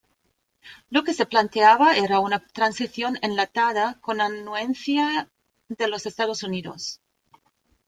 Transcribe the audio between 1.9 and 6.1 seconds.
era una "transición enlatada", con anuencia de los